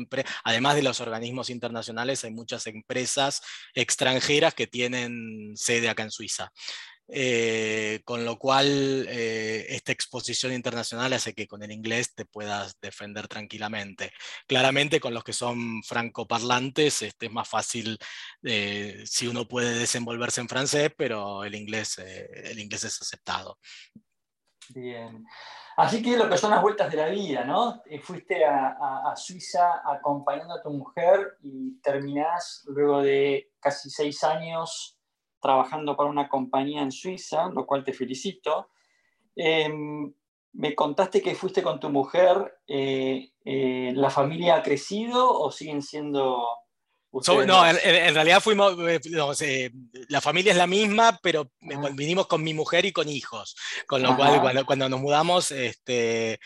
además 0.44 0.76
de 0.76 0.82
los 0.82 1.00
organismos 1.00 1.50
internacionales, 1.50 2.24
hay 2.24 2.30
muchas 2.30 2.66
empresas 2.66 3.42
extranjeras 3.74 4.54
que 4.54 4.66
tienen 4.66 5.52
sede 5.56 5.90
acá 5.90 6.04
en 6.04 6.10
Suiza. 6.10 6.50
Eh, 7.12 8.02
con 8.04 8.24
lo 8.24 8.38
cual 8.38 9.06
eh, 9.08 9.66
esta 9.70 9.90
exposición 9.90 10.52
internacional 10.52 11.12
hace 11.12 11.34
que 11.34 11.48
con 11.48 11.62
el 11.62 11.72
inglés 11.72 12.14
te 12.14 12.24
puedas 12.24 12.78
defender 12.80 13.26
tranquilamente. 13.26 14.12
Claramente 14.46 15.00
con 15.00 15.12
los 15.12 15.24
que 15.24 15.32
son 15.32 15.82
francoparlantes 15.82 17.02
este, 17.02 17.26
es 17.26 17.32
más 17.32 17.48
fácil 17.48 17.98
eh, 18.44 19.02
si 19.06 19.26
uno 19.26 19.48
puede 19.48 19.76
desenvolverse 19.76 20.40
en 20.40 20.48
francés, 20.48 20.92
pero 20.96 21.42
el 21.42 21.56
inglés, 21.56 21.98
el 21.98 22.58
inglés 22.60 22.84
es 22.84 23.00
aceptado. 23.02 23.58
Bien. 24.68 25.24
Así 25.76 26.02
que 26.02 26.16
lo 26.16 26.28
que 26.28 26.36
son 26.36 26.50
las 26.50 26.62
vueltas 26.62 26.90
de 26.90 26.96
la 26.96 27.08
vida, 27.08 27.44
¿no? 27.44 27.82
Fuiste 28.02 28.44
a, 28.44 29.10
a, 29.10 29.16
Suiza 29.16 29.80
acompañando 29.84 30.54
a 30.54 30.62
tu 30.62 30.70
mujer 30.70 31.38
y 31.42 31.80
terminás 31.80 32.62
luego 32.66 33.02
de 33.02 33.50
casi 33.58 33.90
seis 33.90 34.22
años 34.22 34.99
trabajando 35.40 35.96
para 35.96 36.10
una 36.10 36.28
compañía 36.28 36.82
en 36.82 36.92
Suiza, 36.92 37.48
lo 37.48 37.66
cual 37.66 37.84
te 37.84 37.92
felicito. 37.92 38.68
Em, 39.36 40.12
me 40.52 40.74
contaste 40.74 41.22
que 41.22 41.34
fuiste 41.34 41.62
con 41.62 41.80
tu 41.80 41.90
mujer. 41.90 42.60
Eh, 42.66 43.32
eh, 43.44 43.92
¿La 43.94 44.10
familia 44.10 44.56
ha 44.56 44.62
crecido 44.62 45.32
o 45.38 45.50
siguen 45.50 45.82
siendo 45.82 46.44
no, 47.12 47.66
en, 47.66 48.14
realidad 48.14 48.40
fuimos, 48.40 48.76
eh, 49.40 49.70
la 50.08 50.20
familia 50.20 50.52
es 50.52 50.58
la 50.58 50.68
misma, 50.68 51.18
pero 51.22 51.50
vinimos 51.94 52.28
con 52.28 52.42
mi 52.42 52.54
mujer 52.54 52.84
y 52.84 52.92
con 52.92 53.08
hijos, 53.08 53.56
con 53.86 54.02
lo 54.02 54.16
cual 54.16 54.64
cuando, 54.64 54.88
nos 54.88 55.00
mudamos, 55.00 55.50
este, 55.50 56.38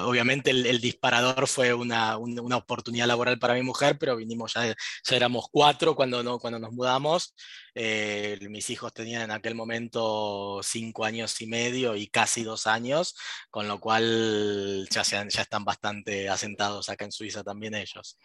obviamente 0.00 0.50
el, 0.50 0.80
disparador 0.80 1.46
fue 1.46 1.72
una, 1.72 2.18
una, 2.18 2.56
oportunidad 2.56 3.06
laboral 3.06 3.38
para 3.38 3.54
mi 3.54 3.62
mujer, 3.62 3.96
pero 3.98 4.16
vinimos 4.16 4.54
ya, 4.54 4.66
ya 4.66 5.16
éramos 5.16 5.46
cuatro 5.52 5.94
cuando, 5.94 6.22
no, 6.24 6.40
cuando 6.40 6.58
nos 6.58 6.72
mudamos, 6.72 7.36
eh, 7.74 8.38
mis 8.50 8.70
hijos 8.70 8.92
tenían 8.92 9.22
en 9.22 9.30
aquel 9.30 9.54
momento 9.54 10.60
cinco 10.64 11.04
años 11.04 11.40
y 11.40 11.46
medio 11.46 11.94
y 11.94 12.08
casi 12.08 12.42
dos 12.42 12.66
años, 12.66 13.14
con 13.50 13.68
lo 13.68 13.78
cual 13.78 14.88
ya, 14.90 15.02
ya 15.02 15.42
están 15.42 15.64
bastante 15.64 16.28
asentados 16.28 16.88
acá 16.88 17.04
en 17.04 17.12
Suiza 17.12 17.44
también 17.44 17.74
ellos. 17.74 18.18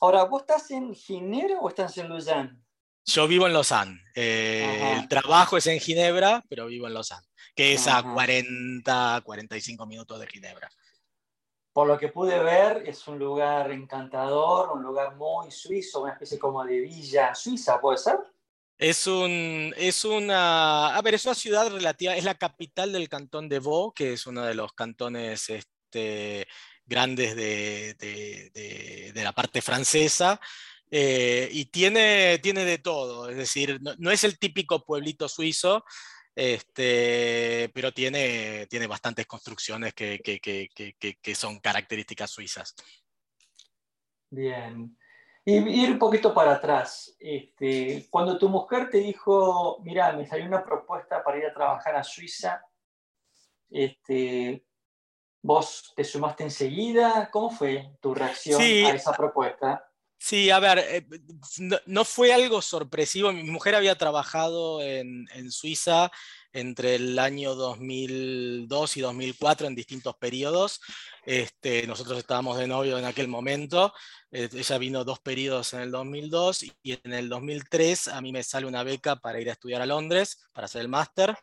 Ahora, 0.00 0.24
¿vos 0.24 0.42
estás 0.42 0.70
en 0.70 0.94
Ginebra 0.94 1.58
o 1.60 1.68
estás 1.68 1.96
en 1.98 2.08
Lausanne? 2.08 2.58
Yo 3.06 3.28
vivo 3.28 3.46
en 3.46 3.52
Lausanne. 3.52 4.00
Eh, 4.14 4.96
el 4.96 5.08
trabajo 5.08 5.56
es 5.56 5.66
en 5.66 5.78
Ginebra, 5.78 6.42
pero 6.48 6.66
vivo 6.66 6.86
en 6.86 6.94
Lausanne, 6.94 7.26
que 7.54 7.74
es 7.74 7.86
a 7.86 8.02
40, 8.02 9.20
45 9.24 9.86
minutos 9.86 10.18
de 10.20 10.26
Ginebra. 10.26 10.68
Por 11.72 11.88
lo 11.88 11.98
que 11.98 12.08
pude 12.08 12.38
ver, 12.42 12.84
es 12.86 13.06
un 13.08 13.18
lugar 13.18 13.70
encantador, 13.72 14.70
un 14.72 14.82
lugar 14.82 15.16
muy 15.16 15.50
suizo, 15.50 16.02
una 16.02 16.12
especie 16.12 16.38
como 16.38 16.64
de 16.64 16.80
villa 16.80 17.34
suiza, 17.34 17.80
¿puede 17.80 17.98
ser? 17.98 18.18
Es, 18.78 19.06
un, 19.06 19.74
es 19.76 20.04
una, 20.04 20.96
a 20.96 21.02
ver, 21.02 21.14
es 21.14 21.24
una 21.26 21.34
ciudad 21.34 21.68
relativa, 21.70 22.16
es 22.16 22.24
la 22.24 22.36
capital 22.36 22.92
del 22.92 23.08
cantón 23.08 23.48
de 23.48 23.58
Vaud, 23.58 23.92
que 23.92 24.14
es 24.14 24.26
uno 24.26 24.44
de 24.44 24.54
los 24.54 24.72
cantones 24.72 25.50
este, 25.50 26.46
grandes 26.86 27.36
de, 27.36 29.12
la 29.14 29.32
parte 29.32 29.62
francesa. 29.62 30.40
Eh, 30.90 31.48
y 31.50 31.64
tiene, 31.66 32.38
tiene 32.38 32.64
de 32.64 32.78
todo, 32.78 33.28
es 33.28 33.36
decir, 33.36 33.80
no, 33.98 34.10
es 34.12 34.22
el 34.22 34.38
típico 34.38 34.84
pueblito 34.84 35.28
suizo, 35.28 35.84
este, 36.36 37.68
pero 37.74 37.90
tiene, 37.90 38.68
tiene 38.68 38.86
bastantes 38.86 39.26
construcciones 39.26 39.92
que, 39.94 40.20
que, 40.20 41.34
son 41.34 41.58
características 41.58 42.30
suizas. 42.30 42.76
Bien. 44.30 44.96
Y 45.44 45.56
ir 45.56 45.90
un 45.90 45.98
poquito 45.98 46.32
para 46.32 46.52
atrás. 46.52 47.16
Este, 47.18 48.06
cuando 48.08 48.38
tu 48.38 48.48
mujer 48.48 48.88
te 48.88 48.98
dijo, 48.98 49.80
mira, 49.82 50.12
me 50.12 50.26
salió 50.26 50.46
una 50.46 50.64
propuesta 50.64 51.22
para 51.22 51.38
ir 51.38 51.46
a 51.46 51.54
trabajar 51.54 51.96
a 51.96 52.04
Suiza, 52.04 52.64
este, 53.70 54.64
¿Vos 55.44 55.92
te 55.94 56.04
sumaste 56.04 56.42
enseguida? 56.44 57.28
¿Cómo 57.30 57.50
fue 57.50 57.92
tu 58.00 58.14
reacción 58.14 58.62
a 58.62 58.94
esa 58.94 59.12
propuesta? 59.12 59.86
Sí, 60.16 60.48
a 60.48 60.58
ver, 60.58 60.78
eh, 60.78 61.06
no, 61.84 62.06
fue 62.06 62.32
algo 62.32 62.62
sorpresivo. 62.62 63.30
Mi 63.30 63.42
mujer 63.42 63.74
había 63.74 63.94
trabajado 63.94 64.80
en, 64.80 65.28
en, 65.34 65.50
Suiza 65.50 66.10
entre 66.54 66.94
el 66.94 67.18
año 67.18 67.54
2002 67.56 68.96
y 68.96 69.00
2004 69.00 69.66
en 69.66 69.74
distintos 69.74 70.16
periodos. 70.16 70.80
Este, 71.26 71.86
nosotros 71.86 72.18
estábamos 72.18 72.58
de 72.58 72.68
novio 72.68 72.96
en 72.96 73.04
aquel 73.04 73.26
momento. 73.26 73.92
Eh, 74.30 74.48
ella 74.52 74.78
vino 74.78 75.04
dos 75.04 75.18
periodos 75.18 75.74
en 75.74 75.80
el 75.80 75.90
2002 75.90 76.62
y 76.82 76.98
en 77.02 77.12
el 77.12 77.28
2003 77.28 78.08
a 78.08 78.20
mí 78.20 78.32
me 78.32 78.44
sale 78.44 78.66
una 78.66 78.84
beca 78.84 79.16
para 79.16 79.40
ir 79.40 79.48
a 79.48 79.52
estudiar 79.52 79.82
a 79.82 79.86
Londres, 79.86 80.46
para 80.52 80.66
hacer 80.66 80.82
el 80.82 80.88
máster. 80.88 81.36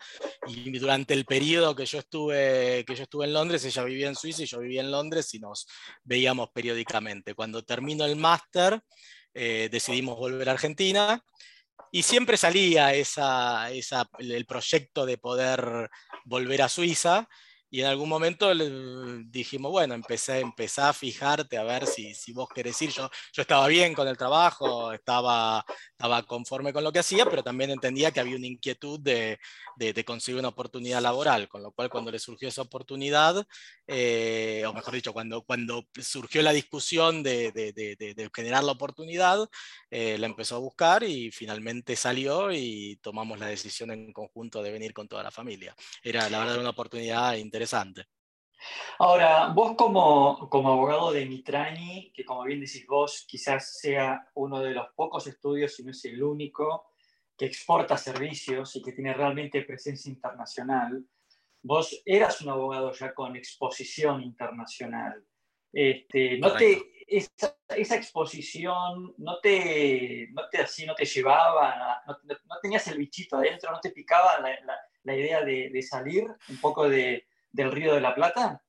Y 0.48 0.72
durante 0.80 1.14
el 1.14 1.26
periodo 1.26 1.76
que 1.76 1.86
yo, 1.86 2.00
estuve, 2.00 2.86
que 2.88 2.96
yo 2.96 3.04
estuve 3.04 3.26
en 3.26 3.34
Londres, 3.34 3.66
ella 3.66 3.84
vivía 3.84 4.08
en 4.08 4.16
Suiza 4.16 4.44
y 4.44 4.46
yo 4.46 4.60
vivía 4.60 4.82
en 4.82 4.92
Londres 4.92 5.34
y 5.34 5.40
nos 5.40 5.68
veíamos 6.04 6.50
periódicamente. 6.54 7.36
Cuando 7.36 7.64
terminó 7.64 8.06
el 8.06 8.16
máster, 8.16 8.82
eh, 9.34 9.68
decidimos 9.70 10.18
volver 10.18 10.48
a 10.48 10.54
Argentina 10.54 11.22
y 11.92 12.04
siempre 12.04 12.38
salía 12.38 12.94
esa, 12.94 13.70
el 13.72 14.46
proyecto 14.46 15.06
de 15.06 15.18
poder 15.18 15.90
volver 16.26 16.62
a 16.62 16.70
Suiza 16.70 17.28
y 17.74 17.80
en 17.80 17.88
algún 17.88 18.10
momento 18.10 18.54
dijimos, 19.28 19.72
bueno, 19.72 19.94
empecé, 19.94 20.42
empecé 20.42 20.82
a 20.82 20.92
fijarte 20.92 21.58
a 21.58 21.64
ver 21.64 21.88
si, 21.88 22.14
si 22.14 22.34
vos 22.34 22.50
querés 22.54 22.82
ir. 22.82 22.92
Yo, 22.92 23.10
yo 23.32 23.42
estaba 23.42 23.66
bien 23.70 23.94
con 23.94 24.10
el 24.10 24.18
trabajo, 24.18 24.92
estaba, 24.92 25.66
estaba 25.92 26.22
conforme 26.24 26.74
con 26.74 26.84
lo 26.84 26.92
que 26.92 27.00
hacía, 27.00 27.26
pero 27.26 27.44
también 27.44 27.70
entendía 27.72 28.12
que 28.12 28.20
había 28.20 28.36
una 28.36 28.48
inquietud 28.48 29.00
de, 29.00 29.40
de, 29.78 30.04
conseguir 30.04 30.40
una 30.40 30.50
oportunidad 30.50 31.02
laboral, 31.02 31.48
con 31.48 31.64
lo 31.64 31.72
cual 31.72 31.90
cuando 31.90 32.12
le 32.12 32.20
surgió 32.20 32.50
esa 32.50 32.64
oportunidad, 32.64 33.48
eh, 33.88 34.66
o 34.68 34.74
mejor 34.74 34.94
dicho, 34.94 35.14
cuando, 35.14 35.44
cuando 35.44 35.88
surgió 36.02 36.42
la 36.42 36.52
discusión 36.52 37.24
de, 37.24 37.54
de 37.54 38.30
generar 38.36 38.66
la 38.66 38.74
oportunidad, 38.74 39.50
eh, 39.90 40.18
la 40.18 40.28
empezó 40.28 40.58
a 40.58 40.60
buscar 40.60 41.04
y 41.04 41.32
finalmente 41.32 41.96
salió 41.96 42.52
y 42.52 42.98
tomamos 43.02 43.40
la 43.40 43.48
decisión 43.48 43.92
en 43.92 44.12
conjunto 44.12 44.62
de 44.62 44.72
venir 44.72 44.94
con 44.94 45.08
toda 45.08 45.24
la 45.24 45.32
familia. 45.32 45.74
Era 46.04 46.30
la 46.30 46.40
verdad 46.40 46.60
una 46.60 46.72
oportunidad 46.72 47.36
interesante. 47.36 47.61
Ahora, 49.00 49.48
vos 49.48 49.76
como, 49.76 50.48
como 50.50 50.74
abogado 50.74 51.12
de 51.12 51.26
Mitrani, 51.26 52.12
que 52.14 52.24
como 52.24 52.44
bien 52.44 52.60
decís 52.60 52.86
vos, 52.88 53.26
quizás 53.28 53.80
sea 53.80 54.30
uno 54.36 54.60
de 54.60 54.72
los 54.72 54.90
pocos 54.96 55.26
estudios, 55.28 55.76
si 55.76 55.84
no 55.84 55.92
es 55.92 56.06
el 56.06 56.22
único, 56.22 56.92
que 57.38 57.46
exporta 57.46 57.98
servicios 57.98 58.76
y 58.76 58.82
que 58.82 58.92
tiene 58.92 59.14
realmente 59.14 59.64
presencia 59.64 60.12
internacional, 60.12 61.04
vos 61.64 62.02
eras 62.06 62.42
un 62.42 62.50
abogado 62.50 62.92
ya 62.94 63.14
con 63.14 63.36
exposición 63.36 64.22
internacional. 64.22 65.26
Este, 65.74 66.38
¿no 66.38 66.54
te, 66.54 67.06
esa, 67.08 67.58
esa, 67.70 67.96
exposición 67.96 69.16
no 69.18 69.40
te, 69.40 70.28
no 70.34 70.50
te, 70.50 70.60
así, 70.60 70.86
no 70.86 70.94
te 70.94 71.06
llevaba, 71.06 72.04
no, 72.06 72.18
no, 72.24 72.60
tenías 72.62 72.86
el 72.88 72.98
bichito 72.98 73.38
adentro, 73.38 73.72
no 73.72 73.80
te 73.80 73.92
picaba 73.92 74.40
la, 74.40 74.50
la, 74.66 74.76
la 75.04 75.16
idea 75.16 75.44
de, 75.44 75.70
de, 75.70 75.82
salir 75.82 76.26
un 76.50 76.58
poco 76.60 76.90
de, 76.90 77.26
del 77.52 77.72
Río 77.72 77.94
de 77.94 78.02
la 78.02 78.16
Plata? 78.16 78.62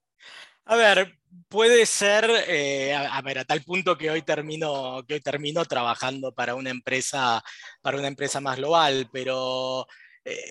A 0.64 0.76
ver, 0.76 1.18
puede 1.48 1.86
ser, 1.86 2.30
eh, 2.46 2.94
a, 2.94 3.20
ver, 3.22 3.40
a 3.40 3.44
tal 3.44 3.62
punto 3.62 3.98
que 3.98 4.10
hoy 4.10 4.22
termino, 4.22 5.02
que 5.06 5.14
hoy 5.14 5.20
termino 5.20 5.64
trabajando 5.64 6.32
para 6.32 6.54
una 6.54 6.70
empresa, 6.70 7.42
para 7.80 7.98
una 7.98 8.08
empresa 8.08 8.40
más 8.40 8.56
global, 8.56 9.08
pero 9.12 9.86
eh, 10.24 10.50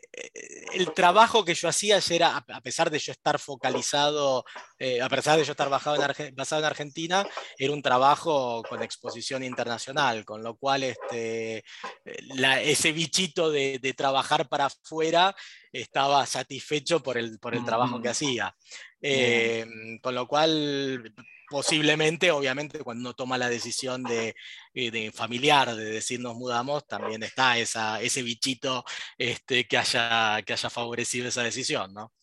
el 0.73 0.93
trabajo 0.93 1.45
que 1.45 1.53
yo 1.53 1.69
hacía 1.69 1.99
era, 2.09 2.37
a 2.37 2.61
pesar 2.61 2.89
de 2.89 2.99
yo 2.99 3.11
estar 3.11 3.39
focalizado, 3.39 4.43
eh, 4.77 5.01
a 5.01 5.07
pesar 5.07 5.37
de 5.37 5.45
yo 5.45 5.51
estar 5.51 5.69
basado 5.69 5.95
en, 5.95 6.35
basado 6.35 6.61
en, 6.61 6.65
Argentina, 6.65 7.27
era 7.57 7.73
un 7.73 7.81
trabajo 7.81 8.63
con 8.67 8.83
exposición 8.83 9.43
internacional, 9.43 10.25
con 10.25 10.43
lo 10.43 10.57
cual 10.57 10.83
este, 10.83 11.63
ese 12.03 12.91
bichito 12.91 13.49
de, 13.49 13.79
trabajar 13.95 14.47
para 14.47 14.65
afuera 14.65 15.35
estaba 15.71 16.25
satisfecho 16.25 17.01
por 17.01 17.17
el, 17.17 17.39
por 17.39 17.55
el 17.55 17.65
trabajo 17.65 18.01
que 18.01 18.09
hacía. 18.09 18.55
Eh, 19.01 19.65
con 20.01 20.13
lo 20.13 20.27
cual 20.27 21.13
posiblemente, 21.51 22.31
obviamente, 22.31 22.79
cuando 22.79 23.01
uno 23.01 23.13
toma 23.13 23.37
la 23.37 23.49
decisión 23.49 24.03
de, 24.03 24.33
eh, 24.73 25.11
familiar, 25.11 25.75
de 25.75 25.83
decir 25.83 26.21
nos 26.21 26.37
mudamos, 26.37 26.87
también 26.87 27.21
está 27.23 27.57
ese 27.57 28.23
bichito 28.23 28.85
este, 29.17 29.67
que, 29.67 29.77
haya, 29.77 30.41
que 30.43 30.53
haya 30.53 30.69
favorecido 30.69 31.27
esa 31.27 31.43
decisión, 31.43 31.93
¿no? 31.93 32.13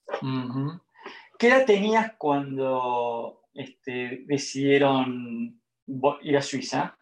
¿Qué 1.38 1.48
edad 1.48 1.66
tenías 1.66 2.14
cuando 2.16 3.42
este, 3.52 4.24
decidieron 4.26 5.60
ir 6.22 6.36
a 6.36 6.42
Suiza? 6.42 6.97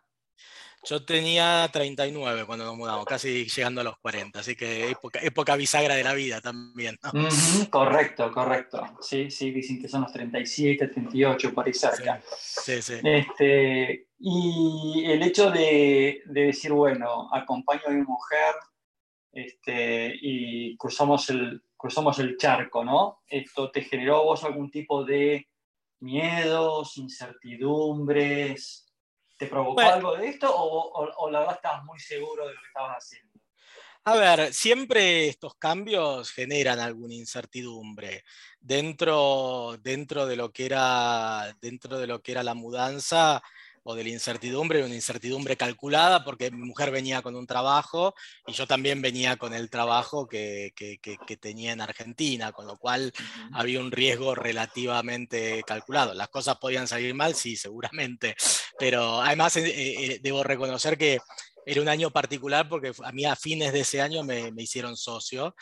Yo 0.88 1.05
tenía 1.05 1.69
39 1.73 2.45
cuando 2.47 2.64
nos 2.64 2.76
mudamos, 2.76 3.05
casi 3.05 3.45
llegando 3.47 3.81
a 3.81 3.85
los 3.85 3.99
40, 3.99 4.38
así 4.38 4.55
que 4.55 4.90
época, 4.90 5.19
época 5.21 5.57
bisagra 5.57 5.97
de 5.97 6.05
la 6.05 6.14
vida 6.14 6.40
también. 6.40 6.97
correcto, 7.71 8.31
correcto. 8.31 8.97
Sí, 9.00 9.28
sí, 9.31 9.50
dicen 9.50 9.81
que 9.81 9.88
son 9.88 10.02
los 10.02 10.12
37, 10.12 10.87
38, 10.87 11.52
por 11.52 11.66
ahí 11.66 11.75
cerca. 11.75 12.23
Sí, 12.38 12.81
sí. 12.81 12.95
Este, 13.02 14.07
y 14.21 15.05
el 15.07 15.23
hecho 15.25 15.50
de, 15.50 16.23
de, 16.25 16.40
decir, 16.47 16.73
bueno, 16.73 17.28
acompaño 17.35 17.83
a 17.88 17.90
mi 17.90 18.02
mujer 18.02 18.55
este, 19.33 20.14
y 20.21 20.76
cruzamos 20.76 21.28
el, 21.31 21.62
cruzamos 21.76 22.19
el 22.21 22.37
charco, 22.37 22.85
¿no? 22.85 23.23
¿Esto 23.26 23.73
te 23.73 23.83
generó 23.83 24.25
vos 24.25 24.45
algún 24.45 24.71
tipo 24.71 25.05
de 25.05 25.49
miedos, 25.99 26.97
incertidumbres? 26.97 28.86
¿Te 29.37 29.47
provocó 29.47 29.81
algo 29.81 30.16
de 30.16 30.28
esto 30.28 30.50
o, 30.50 31.31
la 31.31 31.40
verdad 31.40 31.57
estabas 31.57 31.85
muy 31.85 32.00
seguro 32.00 32.47
de 32.47 32.55
lo 32.55 32.61
que 32.61 32.66
estabas 32.69 32.97
haciendo? 32.97 33.33
A 34.05 34.14
ver, 34.14 34.55
siempre 34.55 35.26
estos 35.26 35.57
cambios 35.57 36.31
generan 36.31 36.78
alguna 36.78 37.14
incertidumbre. 37.14 38.25
Dentro, 38.61 39.76
dentro, 39.83 40.26
de 40.26 40.37
lo 40.37 40.52
que 40.52 40.66
era, 40.66 41.57
dentro 41.61 41.99
de 41.99 42.07
lo 42.07 42.23
que 42.23 42.33
era 42.33 42.45
la 42.45 42.55
mudanza, 42.55 43.43
o 43.88 43.95
de 43.95 44.02
la 44.02 44.11
incertidumbre, 44.11 44.85
una 44.85 44.95
incertidumbre 44.95 45.57
calculada, 45.57 46.25
porque 46.25 46.50
mi 46.50 46.66
mujer 46.66 46.90
venía 46.90 47.23
con 47.23 47.37
un 47.37 47.47
trabajo 47.47 48.14
y 48.45 48.52
yo 48.52 48.66
también 48.66 49.00
venía 49.00 49.37
con 49.37 49.55
el 49.55 49.71
trabajo 49.71 50.26
que, 50.26 50.73
que, 50.75 50.99
que, 50.99 51.37
tenía 51.37 51.73
en 51.73 51.81
Argentina, 51.81 52.50
con 52.50 52.66
lo 52.66 52.76
cual 52.78 53.12
había 53.52 53.78
un 53.78 53.93
riesgo 53.93 54.35
relativamente 54.35 55.62
calculado. 55.64 56.14
Las 56.14 56.28
cosas 56.28 56.57
podían 56.57 56.88
salir 56.88 57.14
mal, 57.14 57.37
sí, 57.37 57.57
seguramente, 57.57 58.35
pero 58.76 59.21
además 59.23 59.57
eh, 59.57 59.64
eh, 59.66 60.21
debo 60.21 60.43
reconocer 60.43 60.99
que 60.99 61.21
era 61.66 61.82
un 61.82 61.88
año 61.88 62.11
particular 62.11 62.66
porque 62.66 62.92
a 63.04 63.12
mí 63.12 63.26
a 63.26 63.37
fines 63.37 63.75
de 63.75 63.80
ese 63.80 64.00
año 64.00 64.25
me, 64.25 64.50
me 64.52 64.62
hicieron 64.62 64.96
socio 64.96 65.54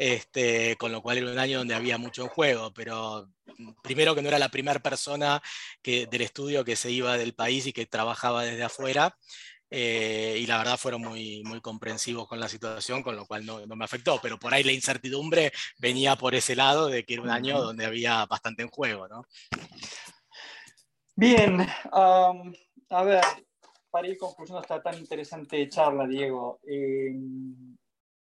este, 0.00 0.76
con 0.78 0.92
lo 0.92 1.02
cual 1.02 1.18
era 1.18 1.30
un 1.30 1.38
año 1.38 1.58
donde 1.58 1.74
había 1.74 1.98
mucho 1.98 2.22
en 2.22 2.28
juego, 2.28 2.72
pero 2.72 3.28
mm, 3.58 3.72
primero 3.82 4.14
que 4.14 4.22
no 4.22 4.28
era 4.28 4.38
la 4.38 4.48
primera 4.48 4.80
persona 4.80 5.42
que, 5.82 6.06
del 6.06 6.22
estudio 6.22 6.64
que 6.64 6.74
se 6.74 6.90
iba 6.90 7.18
del 7.18 7.34
país 7.34 7.66
y 7.66 7.74
que 7.74 7.84
trabajaba 7.84 8.44
desde 8.44 8.62
afuera, 8.62 9.14
eh, 9.68 10.38
y 10.40 10.46
la 10.46 10.56
verdad 10.56 10.78
fueron 10.78 11.02
muy, 11.02 11.42
muy 11.44 11.60
comprensivos 11.60 12.26
con 12.26 12.40
la 12.40 12.48
situación, 12.48 13.02
con 13.02 13.14
lo 13.14 13.26
cual 13.26 13.44
no, 13.44 13.66
no, 13.66 13.76
me 13.76 13.84
afectó, 13.84 14.18
pero 14.22 14.38
por 14.38 14.54
ahí 14.54 14.62
la 14.62 14.72
incertidumbre 14.72 15.52
venía 15.78 16.16
por 16.16 16.34
ese 16.34 16.56
lado 16.56 16.86
de 16.86 17.04
que 17.04 17.14
era 17.14 17.22
un 17.22 17.30
año 17.30 17.60
donde 17.60 17.84
había 17.84 18.24
bastante 18.24 18.62
en 18.62 18.68
juego. 18.68 19.06
¿no? 19.06 19.26
Bien, 21.14 21.68
a 21.92 23.02
ver, 23.04 23.22
para 23.90 24.08
ir 24.08 24.16
concluyendo 24.16 24.60
esta 24.60 24.82
tan 24.82 24.96
interesante 24.98 25.68
charla, 25.68 26.06
Diego. 26.06 26.60
Eh, 26.66 27.12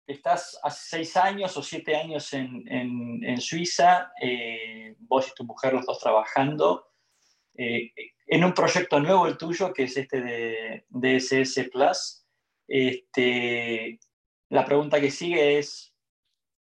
estás 0.07 0.59
hace 0.63 0.97
seis 0.97 1.15
años 1.17 1.55
o 1.55 1.63
siete 1.63 1.95
años 1.95 2.33
en, 2.33 3.39
Suiza, 3.39 4.11
eh, 4.21 4.95
vos 4.99 5.27
y 5.29 5.33
tu 5.35 5.43
mujer 5.43 5.73
los 5.73 5.85
dos 5.85 5.99
trabajando, 5.99 6.87
eh, 7.55 7.91
en 8.27 8.43
un 8.43 8.53
proyecto 8.53 8.99
nuevo 8.99 9.27
el 9.27 9.37
tuyo, 9.37 9.73
que 9.73 9.83
es 9.83 9.95
este 9.95 10.21
de 10.21 10.85
DSS 10.89 11.69
Plus. 11.71 12.25
Este, 12.67 13.99
la 14.49 14.65
pregunta 14.65 14.99
que 14.99 15.11
sigue 15.11 15.59
es, 15.59 15.93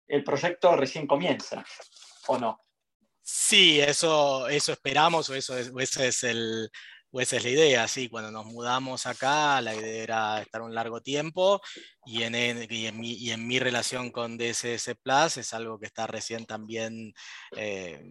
¿el 0.06 0.22
proyecto 0.22 0.76
recién 0.76 1.06
comienza 1.06 1.64
o 2.28 2.38
no? 2.38 2.60
Sí, 3.22 3.80
eso, 3.80 4.48
eso 4.48 4.72
esperamos, 4.72 5.28
o 5.30 5.34
eso 5.34 5.56
ese 5.56 6.06
es 6.06 6.22
el, 6.22 6.70
pues 7.10 7.28
esa 7.28 7.36
es 7.36 7.44
la 7.44 7.50
idea, 7.50 7.88
sí, 7.88 8.08
cuando 8.08 8.30
nos 8.30 8.46
mudamos 8.46 9.06
acá, 9.06 9.60
la 9.60 9.74
idea 9.74 10.02
era 10.02 10.42
estar 10.42 10.60
un 10.62 10.74
largo 10.74 11.00
tiempo 11.00 11.60
y 12.04 12.22
en, 12.22 12.34
y 12.70 12.86
en, 12.86 13.00
mi, 13.00 13.12
y 13.12 13.30
en 13.30 13.46
mi, 13.46 13.58
relación 13.58 14.10
con 14.10 14.36
DSS 14.36 14.96
Plus 15.02 15.36
es 15.38 15.54
algo 15.54 15.78
que 15.78 15.86
está 15.86 16.06
recién 16.06 16.46
también, 16.46 17.14
eh, 17.56 18.02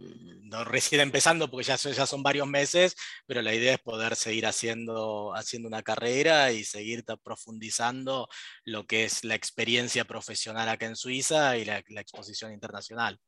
no 0.43 0.63
recién 0.63 1.01
empezando 1.01 1.49
porque 1.49 1.65
ya, 1.65 1.75
ya 1.75 2.05
son 2.05 2.23
varios 2.23 2.47
meses, 2.47 2.95
pero 3.25 3.41
la 3.41 3.53
idea 3.53 3.73
es 3.73 3.79
poder 3.79 4.15
seguir 4.15 4.45
haciendo, 4.45 5.33
haciendo 5.35 5.67
una 5.67 5.83
carrera 5.83 6.51
y 6.51 6.63
seguir 6.63 7.03
profundizando 7.23 8.27
lo 8.63 8.85
que 8.85 9.05
es 9.05 9.23
la 9.23 9.35
experiencia 9.35 10.05
profesional 10.05 10.67
acá 10.69 10.85
en 10.85 10.95
Suiza 10.95 11.57
y 11.57 11.65
la, 11.65 11.83
la 11.89 12.01
exposición 12.01 12.53
internacional. 12.53 13.19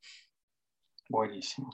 Buenísimo. 1.10 1.71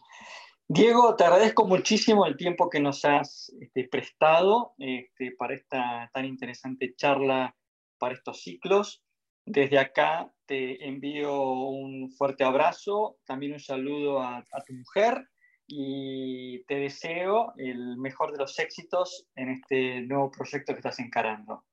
Diego, 0.67 1.15
te 1.15 1.25
agradezco 1.25 1.67
muchísimo 1.67 2.25
el 2.25 2.37
tiempo 2.37 2.69
que 2.69 2.79
nos 2.79 3.03
has 3.03 3.51
este, 3.59 3.87
prestado 3.89 4.73
este, 4.77 5.31
para 5.37 5.55
esta 5.55 6.09
tan 6.13 6.25
interesante 6.25 6.95
charla, 6.95 7.55
para 7.99 8.15
estos 8.15 8.41
ciclos. 8.41 9.03
Desde 9.45 9.77
acá 9.77 10.33
te 10.45 10.87
envío 10.87 11.41
un 11.41 12.11
fuerte 12.11 12.45
abrazo, 12.45 13.17
también 13.25 13.53
un 13.53 13.59
saludo 13.59 14.21
a, 14.21 14.43
tu 14.65 14.73
mujer 14.73 15.29
y 15.67 16.63
te 16.65 16.75
deseo 16.75 17.53
el 17.57 17.97
mejor 17.97 18.31
de 18.31 18.37
los 18.37 18.57
éxitos 18.57 19.27
en 19.35 19.49
este 19.49 20.01
nuevo 20.01 20.31
proyecto 20.31 20.73
que 20.73 20.79
estás 20.79 20.99
encarando. 20.99 21.65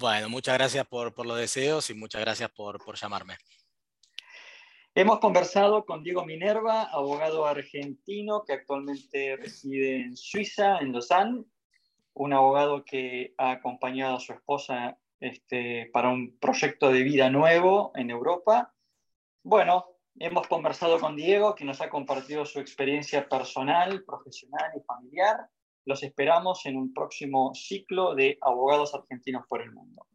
Bueno, 0.00 0.28
muchas 0.28 0.54
gracias 0.54 0.84
por, 0.88 1.24
los 1.24 1.38
deseos 1.38 1.88
y 1.90 1.94
muchas 1.94 2.20
gracias 2.20 2.50
por 2.50 2.96
llamarme. 2.96 3.36
Hemos 4.94 5.20
conversado 5.20 5.86
con 5.86 6.02
Diego 6.02 6.26
Minerva, 6.26 6.82
abogado 6.82 7.46
argentino 7.46 8.44
que 8.44 8.52
actualmente 8.52 9.36
reside 9.36 10.02
en 10.02 10.18
Suiza, 10.18 10.80
en 10.80 10.92
Lausanne, 10.92 11.44
un 12.12 12.34
abogado 12.34 12.84
que 12.84 13.32
ha 13.38 13.52
acompañado 13.52 14.16
a 14.16 14.20
su 14.20 14.34
esposa 14.34 14.98
este, 15.18 15.88
para 15.94 16.10
un 16.10 16.36
proyecto 16.38 16.92
de 16.92 17.04
vida 17.04 17.30
nuevo 17.30 17.92
en 17.94 18.10
Europa. 18.10 18.74
Bueno, 19.42 19.86
hemos 20.18 20.46
conversado 20.46 21.00
con 21.00 21.16
Diego, 21.16 21.54
que 21.54 21.64
nos 21.64 21.80
ha 21.80 21.88
compartido 21.88 22.44
su 22.44 22.60
experiencia 22.60 23.26
personal, 23.26 24.04
profesional 24.04 24.72
y 24.76 24.84
familiar. 24.84 25.38
Los 25.86 26.02
esperamos 26.02 26.66
en 26.66 26.76
un 26.76 26.92
próximo 26.92 27.54
ciclo 27.54 28.14
de 28.14 28.36
Abogados 28.42 28.94
Argentinos 28.94 29.46
por 29.48 29.62
el 29.62 29.72
Mundo. 29.72 30.06